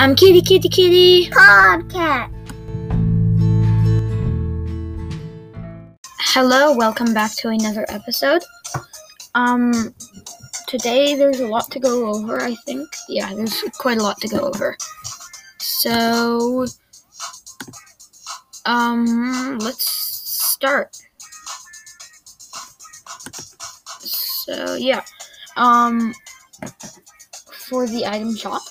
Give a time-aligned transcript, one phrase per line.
[0.00, 1.28] I'm Kitty Kitty Kitty.
[1.28, 2.32] Podcast.
[6.20, 8.42] Hello, welcome back to another episode.
[9.34, 9.94] Um,
[10.66, 12.88] today there's a lot to go over, I think.
[13.10, 14.74] Yeah, there's quite a lot to go over.
[15.58, 16.64] So,
[18.64, 20.96] um, let's start.
[24.00, 25.04] So, yeah.
[25.58, 26.14] Um,
[27.52, 28.62] for the item shop,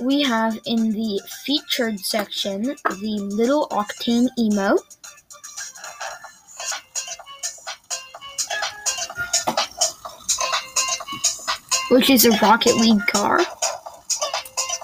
[0.00, 4.76] we have in the featured section the Little Octane Emo.
[11.90, 13.40] Which is a Rocket League car.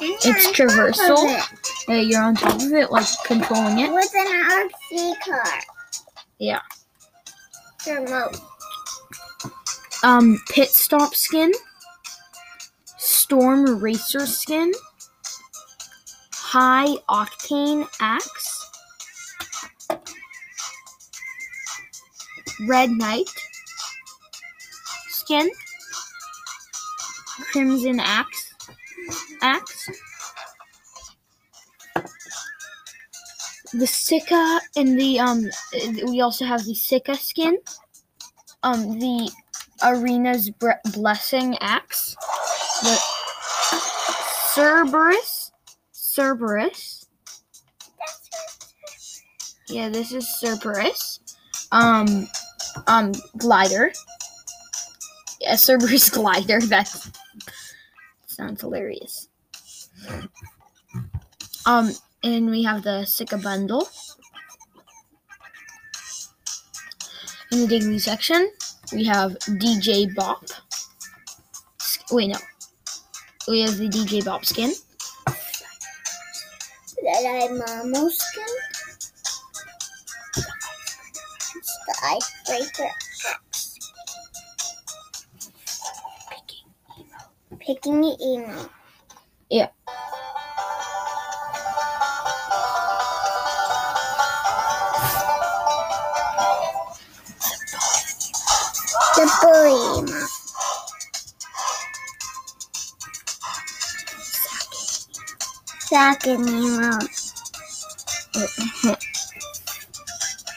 [0.01, 1.43] It's traversal.
[1.89, 3.93] Uh, you're on top of it, like controlling it.
[3.93, 5.61] With an RC car.
[6.39, 6.61] Yeah.
[7.87, 8.37] Remote.
[10.03, 11.53] Um, pit stop skin,
[12.97, 14.73] storm racer skin,
[16.51, 18.71] high octane axe,
[22.67, 23.31] red knight.
[25.11, 25.49] Skin,
[27.53, 28.55] crimson axe,
[29.43, 29.91] axe.
[33.73, 35.49] The Sika and the um,
[36.11, 37.59] we also have the Sika skin,
[38.65, 39.31] um, the
[39.85, 40.51] Arena's
[40.93, 42.17] Blessing Axe,
[42.83, 42.99] the
[44.53, 45.30] Cerberus,
[46.11, 47.07] Cerberus.
[49.69, 51.21] Yeah, this is Cerberus.
[51.71, 52.27] Um,
[52.89, 53.93] um, glider.
[55.41, 56.61] Yeah, Cerberus glider.
[56.63, 56.89] That
[58.27, 59.29] sounds hilarious.
[61.65, 61.93] Um,
[62.25, 63.87] and we have the Sika bundle.
[67.53, 68.51] In the daily section,
[68.93, 70.45] we have DJ Bop.
[72.11, 72.39] Wait, no.
[73.47, 74.73] We have the DJ Bop skin.
[77.27, 78.45] I'm almost skin.
[81.57, 81.95] It's the
[82.49, 83.79] icebreaker axe.
[87.59, 88.71] Picking the emo.
[89.51, 89.69] Yeah.
[99.17, 100.20] The bully emo.
[106.01, 106.97] Second emo.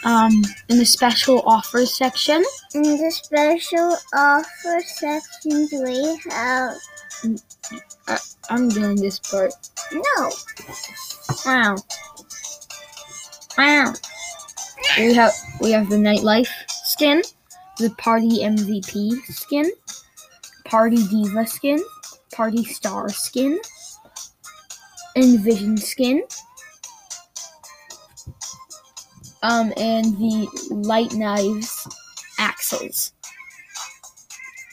[0.06, 0.32] Um,
[0.70, 2.42] in the special offers section,
[2.74, 6.78] In the special offer section, we have
[8.50, 9.52] I'm doing this part.
[9.92, 10.32] no.
[11.46, 11.76] Wow.
[13.58, 13.94] Wow.
[14.98, 17.22] We have we have the nightlife skin,
[17.80, 19.70] the party MVP skin,
[20.64, 21.84] party diva skin,
[22.32, 23.60] party star skin,
[25.16, 26.24] envision skin,
[29.44, 31.88] um, and the light knives
[32.40, 33.14] axles.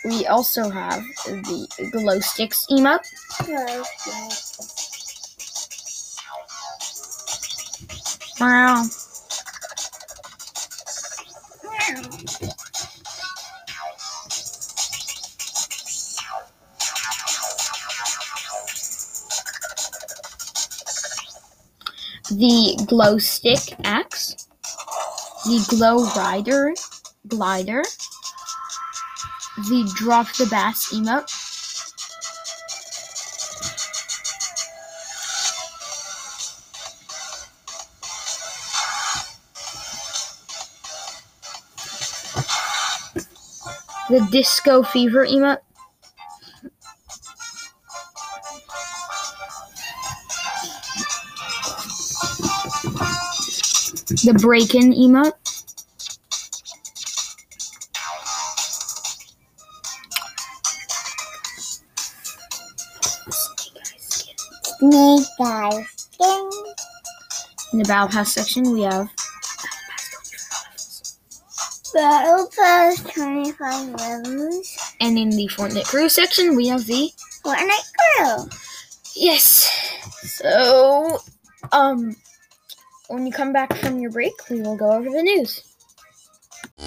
[0.04, 3.04] We also have the glow sticks emote.
[8.40, 8.86] Wow.
[22.40, 24.48] The glow stick axe,
[25.44, 26.72] the glow rider
[27.28, 27.82] glider,
[29.58, 31.28] the drop the bass emote,
[44.08, 45.58] the disco fever emote,
[54.25, 55.32] the break in emote.
[64.80, 65.86] Snake.
[65.97, 66.50] Skin.
[67.72, 69.09] In the battle pass section, we have
[71.92, 74.78] Battle Pass 25 levels.
[75.00, 77.10] and in the Fortnite crew section, we have the
[77.44, 78.48] Fortnite Crew.
[79.16, 79.68] yes.
[80.22, 81.18] So,
[81.72, 82.15] um,
[83.10, 85.65] when you come back from your break, we will go over the news.
[86.78, 86.86] We're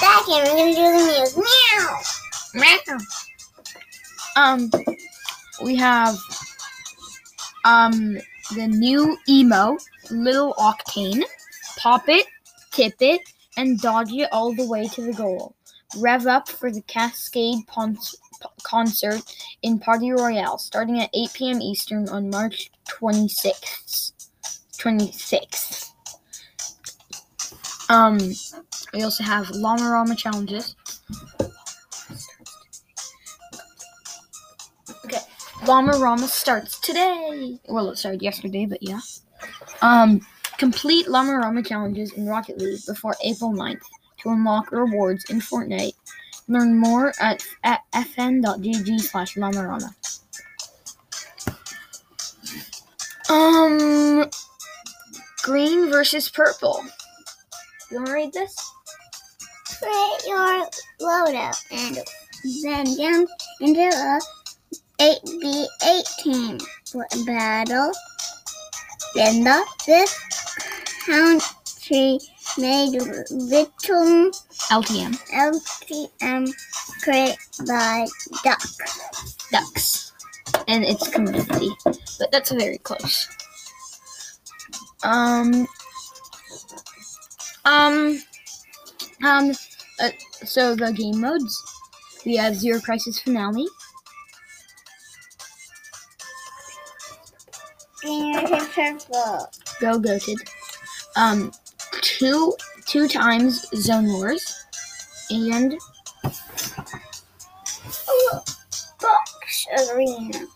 [0.00, 1.36] back and we're gonna do the news.
[1.36, 2.00] Meow.
[2.54, 2.98] Meow!
[4.36, 4.68] Um,
[5.62, 6.16] we have
[7.64, 8.18] um
[8.56, 9.78] the new emo
[10.10, 11.22] little octane.
[11.78, 12.26] Pop it,
[12.72, 13.20] tip it,
[13.56, 15.54] and dodge it all the way to the goal.
[15.98, 17.98] Rev up for the Cascade Pon-
[18.62, 19.22] concert
[19.62, 21.62] in Party Royale starting at 8 p.m.
[21.62, 24.12] Eastern on March 26th.
[24.78, 25.90] 26th.
[27.88, 28.18] Um,
[28.92, 30.74] we also have Llama Rama challenges.
[35.04, 35.18] Okay,
[35.66, 37.58] Llama Rama starts today.
[37.68, 39.00] Well, it started yesterday, but yeah.
[39.82, 40.20] Um,
[40.58, 43.82] complete Llama Rama challenges in Rocket League before April 9th
[44.22, 45.94] to unlock rewards in Fortnite.
[46.48, 49.94] Learn more at, at fn.gg slash Llamarama.
[53.30, 54.28] Um,
[55.42, 56.84] green versus purple.
[57.90, 58.54] You want to read this?
[59.78, 60.66] Create your
[61.00, 61.98] loadout and
[62.62, 63.30] then jump
[63.60, 64.20] into a
[65.00, 66.58] 8v8 team
[67.26, 67.92] battle.
[69.14, 70.18] Then the this
[71.06, 72.18] country
[72.58, 73.00] made
[73.30, 74.30] little
[74.70, 75.14] LTM.
[75.30, 76.50] LTM
[77.02, 78.06] created by
[78.42, 78.62] Duck.
[79.50, 80.12] Ducks.
[80.68, 81.70] And it's community.
[81.84, 83.28] But that's very close.
[85.02, 85.66] Um.
[87.64, 88.18] Um.
[89.22, 89.52] Um.
[90.00, 90.10] Uh,
[90.44, 91.62] so the game modes.
[92.24, 93.66] We have Zero Crisis Finale.
[98.00, 99.50] Green purple.
[99.80, 100.38] Go Goated.
[101.16, 101.52] Um.
[102.00, 102.54] Two
[102.86, 104.64] two times Zone Wars.
[105.30, 105.78] And
[109.00, 110.46] Box arena.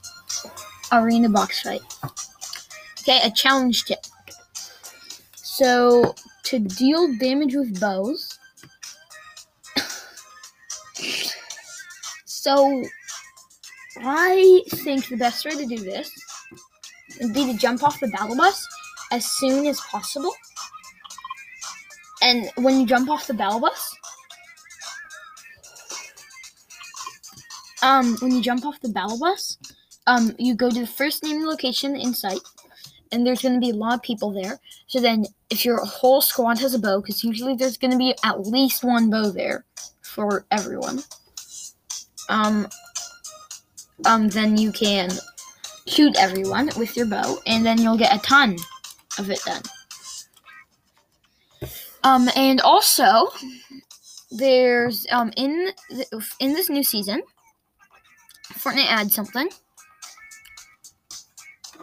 [0.92, 1.80] arena box fight.
[3.00, 4.04] Okay, a challenge tip.
[5.34, 6.14] So
[6.44, 8.38] to deal damage with bows.
[12.24, 12.84] so
[14.00, 16.10] I think the best way to do this
[17.20, 18.66] would be to jump off the battle bus
[19.10, 20.32] as soon as possible.
[22.22, 23.94] And when you jump off the battle bus,
[27.82, 29.56] um, when you jump off the battle bus,
[30.06, 32.40] um, you go to the first named location in sight,
[33.12, 34.58] and there's going to be a lot of people there.
[34.86, 38.14] So then, if your whole squad has a bow, because usually there's going to be
[38.24, 39.64] at least one bow there
[40.02, 41.02] for everyone,
[42.28, 42.68] um,
[44.06, 45.10] um, then you can
[45.86, 48.56] shoot everyone with your bow, and then you'll get a ton
[49.18, 49.62] of it done.
[52.04, 53.28] Um, and also,
[54.30, 57.22] there's um in the, in this new season,
[58.54, 59.48] Fortnite adds something,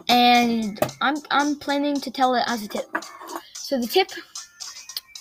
[0.08, 2.86] and I'm I'm planning to tell it as a tip.
[3.54, 4.10] So the tip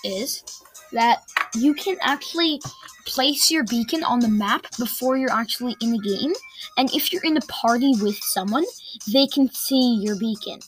[0.03, 0.43] is
[0.91, 1.19] that
[1.55, 2.61] you can actually
[3.05, 6.33] place your beacon on the map before you're actually in the game,
[6.77, 8.65] and if you're in a party with someone,
[9.11, 10.59] they can see your beacon.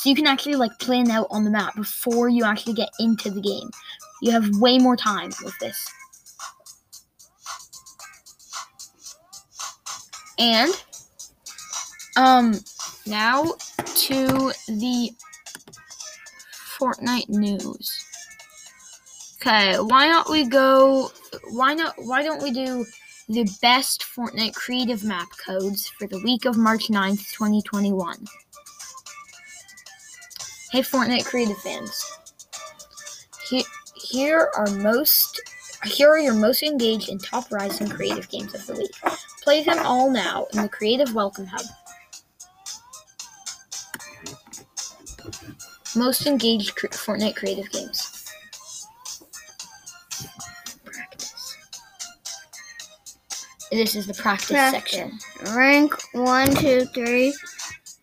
[0.00, 3.30] So you can actually like plan out on the map before you actually get into
[3.30, 3.68] the game.
[4.22, 5.86] You have way more time with this.
[10.38, 10.72] And
[12.16, 12.54] um
[13.06, 14.26] now to
[14.68, 15.10] the
[16.78, 18.06] Fortnite news.
[19.36, 21.10] Okay, why not we go
[21.50, 22.86] why not why don't we do
[23.28, 28.26] the best Fortnite creative map codes for the week of March 9th, 2021.
[30.70, 32.00] Hey Fortnite creative fans.
[33.48, 33.64] Here,
[33.96, 35.40] here are most
[35.84, 38.94] here are your most engaged and top rising creative games of the week.
[39.42, 41.66] Play them all now in the Creative Welcome Hub.
[45.96, 48.30] Most engaged cre- Fortnite creative games.
[50.84, 51.56] Practice.
[53.72, 55.18] This is the practice, section.
[55.52, 57.34] Rank one, two, three.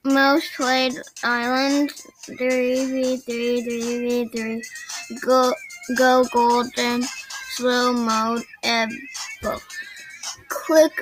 [0.07, 1.91] Most played island.
[2.23, 4.63] Three v three, three v three.
[5.19, 5.53] Go
[5.97, 7.03] go golden.
[7.55, 8.43] Slow mode.
[8.63, 9.59] Evo.
[10.49, 10.93] Quick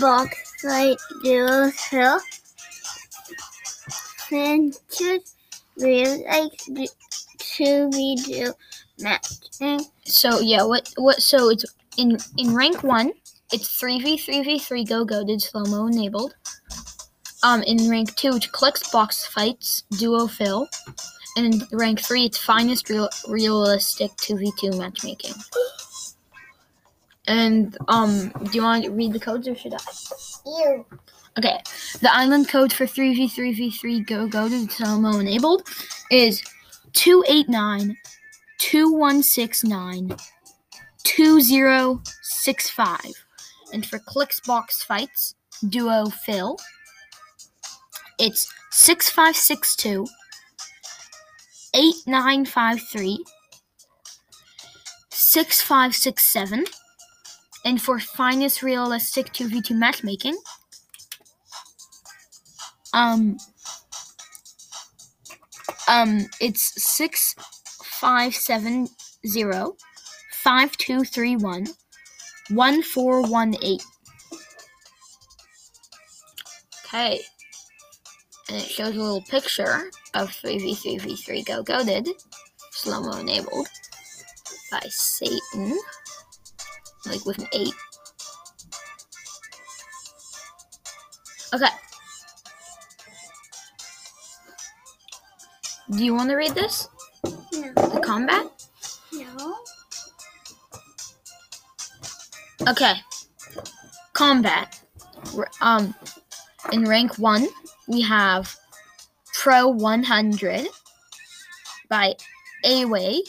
[0.00, 0.96] box fight.
[1.22, 2.18] Duo hill.
[4.28, 5.34] Finches.
[5.78, 6.52] Real like
[7.38, 8.52] two v two
[8.98, 9.86] matching.
[10.04, 11.22] So yeah, what what?
[11.22, 11.64] So it's
[11.96, 13.12] in in rank one.
[13.52, 16.34] It's three v three v three go go did slow mo enabled.
[17.42, 20.68] Um, in rank two, it's Clix box fights duo fill,
[21.36, 25.34] and in rank three, it's finest real, realistic two v two matchmaking.
[27.26, 29.78] And um, do you want to read the codes or should I?
[30.44, 30.86] You.
[31.38, 31.62] Okay,
[32.00, 35.66] the island code for 3v3v3 go go to Tomo enabled
[36.10, 36.42] is
[36.92, 37.96] 289
[38.58, 40.16] 2169
[41.04, 43.00] 2065.
[43.72, 45.34] And for Clix box fights,
[45.68, 46.58] duo fill,
[48.22, 50.06] it's 6562
[51.74, 53.24] 8953
[55.10, 56.64] 6567
[57.64, 60.36] And for finest realistic 2v2 matchmaking,
[62.94, 63.38] um,
[65.88, 67.34] um, it's six
[67.82, 68.88] five seven
[69.26, 69.76] zero
[70.32, 71.66] five two three one
[72.50, 73.84] one four one eight.
[76.86, 77.20] Okay,
[78.48, 82.08] and it shows a little picture of 3v3v3 Go Goated,
[82.70, 83.68] slow mo enabled
[84.70, 85.78] by Satan,
[87.06, 87.72] like with an 8.
[91.54, 91.66] Okay.
[95.90, 96.88] Do you want to read this?
[97.24, 97.72] No.
[97.74, 98.46] The combat?
[99.12, 99.56] No.
[102.66, 102.94] Okay.
[104.14, 104.80] Combat.
[105.60, 105.94] Um,
[106.72, 107.46] in rank one,
[107.88, 108.54] we have
[109.34, 110.66] Pro 100
[111.88, 112.14] by
[112.64, 113.22] Away.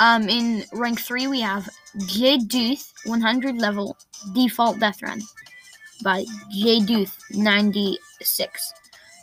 [0.00, 1.68] Um, in rank three we have
[2.06, 3.96] Jade Duth, 100 level
[4.34, 5.20] default death run
[6.02, 8.74] by Jade Duth 96.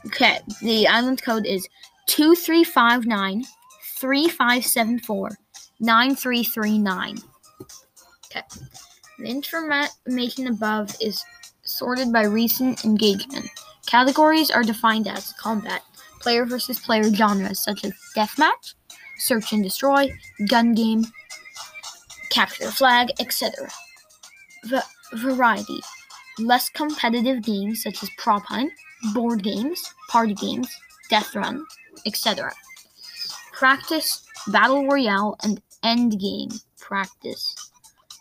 [0.06, 1.68] Okay, the island code is
[2.08, 3.44] 2359
[4.00, 5.38] 3574
[5.80, 7.18] 9339.
[8.26, 8.44] Okay.
[9.18, 11.24] The information above is
[11.70, 13.48] sorted by recent engagement.
[13.86, 15.82] Categories are defined as combat,
[16.20, 18.74] player versus player genres such as deathmatch,
[19.18, 20.12] search and destroy,
[20.48, 21.06] gun game,
[22.32, 23.70] capture the flag, etc.
[24.66, 24.84] Va-
[25.14, 25.80] variety,
[26.40, 28.72] less competitive games such as prop hunt,
[29.14, 30.70] board games, party games,
[31.10, 31.66] death run,
[32.06, 32.52] etc.
[33.54, 36.50] Practice, battle royale, and end game
[36.80, 37.56] practice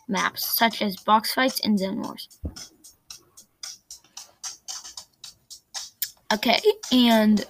[0.07, 2.39] maps such as box fights and zone wars.
[6.31, 6.59] Okay,
[6.91, 7.45] and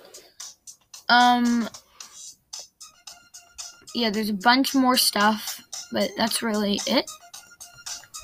[1.09, 1.67] um
[3.93, 7.09] yeah, there's a bunch more stuff, but that's really it.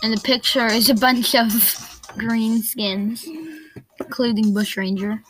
[0.04, 1.52] And the picture is a bunch of
[2.18, 3.28] green skins,
[4.00, 5.22] including Bush Ranger.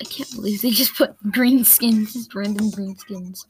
[0.00, 3.46] I can't believe they just put green skins, just random green skins.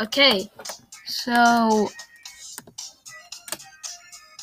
[0.00, 0.50] Okay,
[1.06, 1.88] so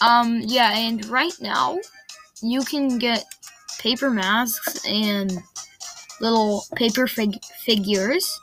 [0.02, 1.80] um yeah, and right now
[2.42, 3.24] you can get
[3.80, 5.32] paper masks and
[6.20, 8.40] little paper fig- figures.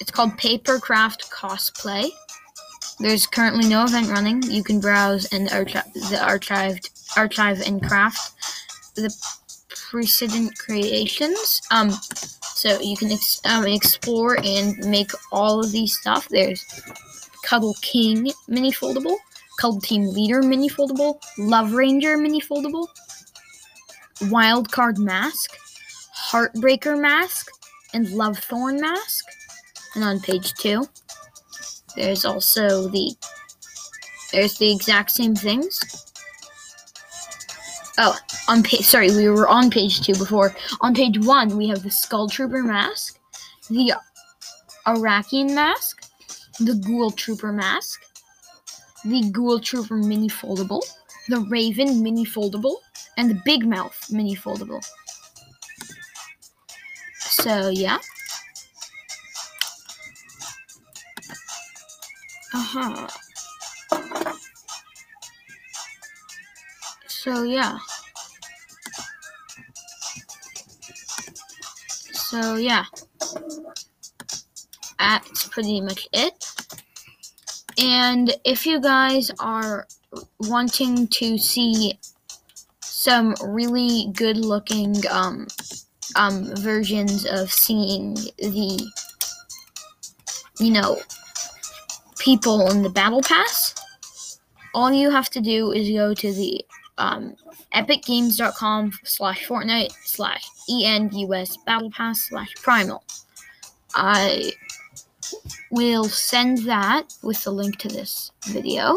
[0.00, 2.08] It's called Papercraft Cosplay.
[3.00, 4.42] There's currently no event running.
[4.42, 8.32] You can browse and archi- the archived archive and craft
[8.94, 9.12] the
[9.68, 11.60] precedent creations.
[11.70, 16.28] Um, so you can ex- um, explore and make all of these stuff.
[16.28, 16.64] There's
[17.44, 19.16] Cuddle King mini foldable,
[19.58, 22.88] Cuddle Team Leader mini foldable, Love Ranger mini foldable,
[24.30, 25.50] Wild Card Mask,
[26.14, 27.48] Heartbreaker Mask,
[27.92, 29.24] and Love Thorn Mask.
[29.94, 30.86] And on page two,
[31.96, 33.14] there's also the
[34.32, 35.80] there's the exact same things.
[37.98, 38.18] Oh,
[38.48, 40.54] on page sorry, we were on page two before.
[40.80, 43.20] On page one, we have the Skull Trooper mask,
[43.70, 43.94] the
[44.86, 46.10] Arakian mask,
[46.58, 48.02] the Ghoul Trooper mask,
[49.04, 50.82] the Ghoul Trooper mini foldable,
[51.28, 52.76] the Raven mini foldable,
[53.16, 54.84] and the Big Mouth mini foldable.
[57.18, 57.98] So yeah.
[62.52, 63.08] Uh huh.
[67.08, 67.78] So yeah.
[71.88, 72.84] So yeah.
[74.98, 76.53] That's pretty much it.
[77.78, 79.86] And if you guys are
[80.40, 81.98] wanting to see
[82.80, 85.46] some really good looking um,
[86.16, 88.90] um, versions of seeing the,
[90.60, 90.98] you know,
[92.18, 93.74] people in the battle pass,
[94.74, 96.64] all you have to do is go to the
[96.98, 97.34] um,
[97.74, 103.04] epicgames.com slash Fortnite slash ENUS battle pass slash primal.
[103.94, 104.52] I
[105.74, 108.94] will send that with the link to this video.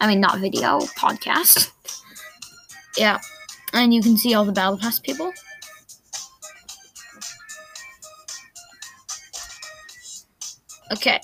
[0.00, 1.70] I mean, not video, podcast.
[2.96, 3.20] Yeah.
[3.74, 5.30] And you can see all the Battle Pass people.
[10.92, 11.20] Okay.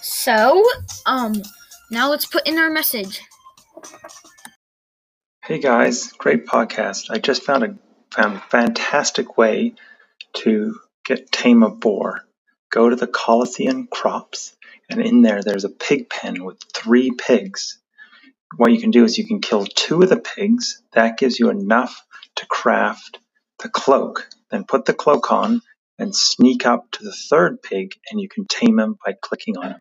[0.00, 0.64] So,
[1.04, 1.42] um,
[1.90, 3.20] now let's put in our message.
[5.44, 7.10] Hey guys, great podcast.
[7.10, 7.74] I just found a
[8.12, 9.74] found a fantastic way
[10.34, 12.24] to get tame a boar.
[12.70, 14.56] Go to the Colossal Crops,
[14.88, 17.78] and in there there's a pig pen with three pigs.
[18.56, 20.82] What you can do is you can kill two of the pigs.
[20.92, 22.04] That gives you enough
[22.36, 23.18] to craft
[23.62, 24.28] the cloak.
[24.50, 25.62] Then put the cloak on
[25.98, 29.72] and sneak up to the third pig, and you can tame him by clicking on
[29.72, 29.80] him.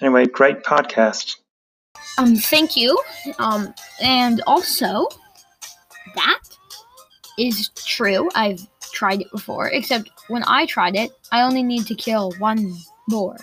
[0.00, 1.36] Anyway, great podcast.
[2.18, 3.00] Um, thank you.
[3.38, 5.08] Um, and also,
[6.14, 6.40] that
[7.38, 8.28] is true.
[8.34, 12.74] I've tried it before, except when I tried it, I only need to kill one
[13.08, 13.36] boar.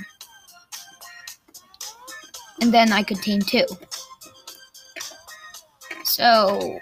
[2.62, 3.66] And then I could tame two.
[6.04, 6.80] So,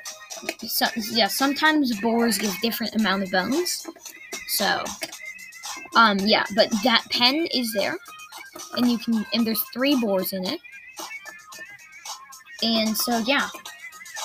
[0.68, 3.86] so yeah, sometimes boars give different amount of bones.
[4.48, 4.84] So,
[5.96, 7.98] um, yeah, but that pen is there,
[8.78, 10.60] and you can, and there's three boars in it.
[12.62, 13.48] And so, yeah.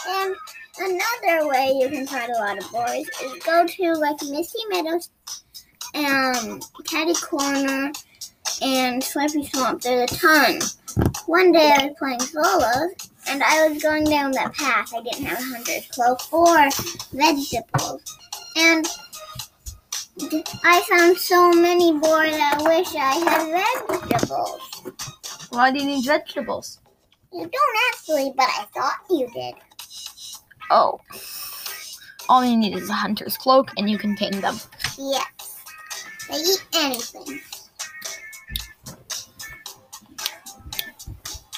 [0.08, 0.34] And
[0.78, 5.10] another way you can find a lot of boys is go to like Misty Meadows,
[5.94, 7.92] um, Catty Corner,
[8.62, 9.82] and Slurpy Swamp.
[9.82, 10.60] There's a ton.
[11.26, 12.92] One day I was playing solos,
[13.28, 14.92] and I was going down that path.
[14.94, 16.68] I didn't have a hunter's cloak or
[17.12, 18.02] vegetables,
[18.56, 18.86] and
[20.64, 22.34] I found so many boars.
[22.34, 24.60] I wish I had vegetables.
[25.50, 26.80] Why do you need vegetables?
[27.32, 29.54] You don't actually, but I thought you did.
[30.70, 31.00] Oh.
[32.28, 34.56] All you need is a hunter's cloak, and you can tame them.
[34.98, 35.26] Yes.
[36.28, 37.40] They eat anything.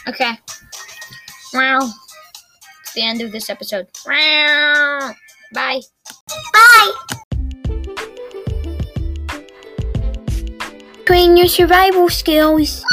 [0.09, 0.39] Okay.
[1.53, 1.95] Well,
[2.83, 3.87] it's the end of this episode.
[4.05, 5.13] Bye.
[5.53, 5.81] Bye!
[11.05, 12.85] Train your survival skills.